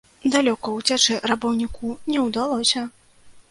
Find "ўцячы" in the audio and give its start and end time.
0.77-1.19